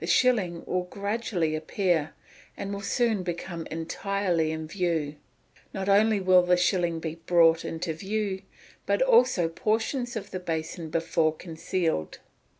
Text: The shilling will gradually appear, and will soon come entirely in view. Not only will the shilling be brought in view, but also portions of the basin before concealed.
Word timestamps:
The 0.00 0.08
shilling 0.08 0.64
will 0.66 0.82
gradually 0.82 1.54
appear, 1.54 2.14
and 2.56 2.72
will 2.72 2.80
soon 2.80 3.22
come 3.24 3.64
entirely 3.70 4.50
in 4.50 4.66
view. 4.66 5.14
Not 5.72 5.88
only 5.88 6.18
will 6.18 6.42
the 6.42 6.56
shilling 6.56 6.98
be 6.98 7.14
brought 7.26 7.64
in 7.64 7.78
view, 7.78 8.42
but 8.86 9.02
also 9.02 9.48
portions 9.48 10.16
of 10.16 10.32
the 10.32 10.40
basin 10.40 10.90
before 10.90 11.32
concealed. 11.32 12.18